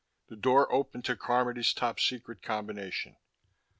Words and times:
The 0.29 0.35
door 0.35 0.67
opened 0.73 1.05
to 1.05 1.15
Carmody's 1.15 1.73
top 1.75 1.99
secret 1.99 2.41
combination. 2.41 3.17